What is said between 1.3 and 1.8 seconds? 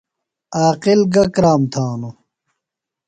کرام